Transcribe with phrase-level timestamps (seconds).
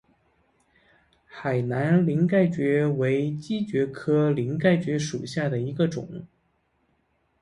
[1.27, 6.25] 海南鳞盖蕨为姬蕨科鳞盖蕨属下的一个种。